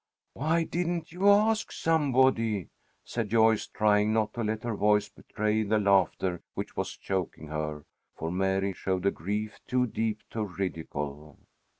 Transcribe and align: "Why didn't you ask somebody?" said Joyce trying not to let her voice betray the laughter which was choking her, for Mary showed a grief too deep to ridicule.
"Why 0.33 0.63
didn't 0.63 1.11
you 1.11 1.29
ask 1.29 1.71
somebody?" 1.71 2.69
said 3.05 3.29
Joyce 3.29 3.67
trying 3.67 4.11
not 4.11 4.33
to 4.33 4.43
let 4.43 4.63
her 4.63 4.75
voice 4.75 5.09
betray 5.09 5.61
the 5.61 5.77
laughter 5.77 6.41
which 6.55 6.75
was 6.75 6.97
choking 6.97 7.49
her, 7.49 7.83
for 8.15 8.31
Mary 8.31 8.73
showed 8.73 9.05
a 9.05 9.11
grief 9.11 9.59
too 9.67 9.85
deep 9.85 10.23
to 10.31 10.43
ridicule. 10.43 11.37